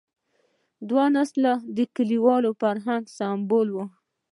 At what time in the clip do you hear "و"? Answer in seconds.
3.71-3.77